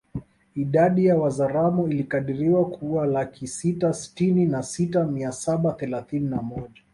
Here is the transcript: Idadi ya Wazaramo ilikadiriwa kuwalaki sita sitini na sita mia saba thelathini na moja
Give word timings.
Idadi 0.55 1.05
ya 1.05 1.17
Wazaramo 1.17 1.87
ilikadiriwa 1.87 2.69
kuwalaki 2.69 3.47
sita 3.47 3.93
sitini 3.93 4.45
na 4.45 4.63
sita 4.63 5.03
mia 5.05 5.31
saba 5.31 5.71
thelathini 5.71 6.29
na 6.29 6.41
moja 6.41 6.81